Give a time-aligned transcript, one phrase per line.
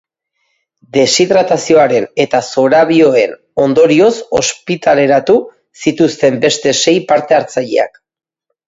[0.95, 4.11] Deshidratazioaren eta zorabioen ondorioz
[4.43, 5.37] ospitaleratu
[5.85, 8.07] zituzten beste sei parte hartzaileak.